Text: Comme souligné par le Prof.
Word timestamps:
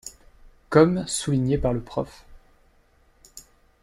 Comme 0.71 1.05
souligné 1.05 1.59
par 1.59 1.73
le 1.73 1.79
Prof. 1.79 2.25